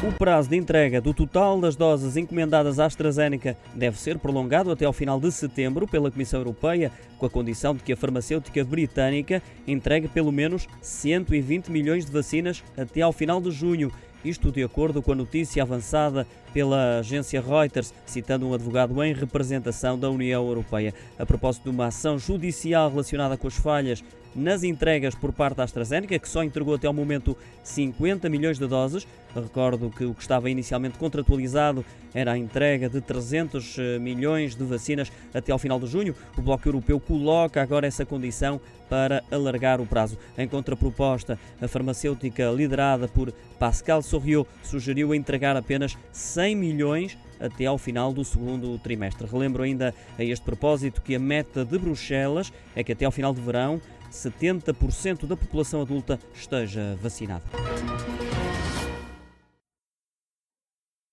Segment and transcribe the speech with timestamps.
[0.00, 4.84] O prazo de entrega do total das doses encomendadas à AstraZeneca deve ser prolongado até
[4.84, 9.42] ao final de setembro pela Comissão Europeia, com a condição de que a farmacêutica britânica
[9.66, 13.90] entregue pelo menos 120 milhões de vacinas até ao final de junho.
[14.24, 19.98] Isto de acordo com a notícia avançada pela agência Reuters, citando um advogado em representação
[19.98, 20.94] da União Europeia.
[21.18, 24.02] A propósito de uma ação judicial relacionada com as falhas
[24.34, 28.66] nas entregas por parte da AstraZeneca, que só entregou até ao momento 50 milhões de
[28.66, 29.06] doses.
[29.34, 34.64] Recordo que o que estava inicialmente contratualizado era a entrega de 300 eh, milhões de
[34.64, 36.14] vacinas até ao final de junho.
[36.36, 40.16] O Bloco Europeu coloca agora essa condição para alargar o prazo.
[40.36, 47.78] Em contraproposta, a farmacêutica liderada por Pascal Soriot sugeriu entregar apenas 100 milhões até ao
[47.78, 49.28] final do segundo trimestre.
[49.30, 53.32] Relembro ainda a este propósito que a meta de Bruxelas é que até ao final
[53.32, 57.44] do verão 70% da população adulta esteja vacinada.